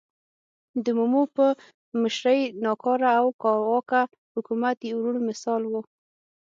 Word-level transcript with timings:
د 0.83 0.85
مومو 0.97 1.23
په 1.35 1.45
مشرۍ 2.01 2.39
ناکاره 2.63 3.11
او 3.21 3.27
کاواکه 3.41 4.01
حکومت 4.35 4.77
یو 4.89 4.97
روڼ 5.03 5.15
مثال 5.29 5.61
و. 5.71 5.73